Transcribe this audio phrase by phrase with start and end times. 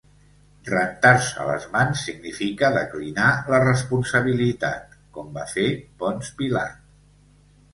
[0.69, 5.67] Rentar-se les mans significa declinar la responsabilitat, com va fer
[6.01, 6.83] Ponç Pilat.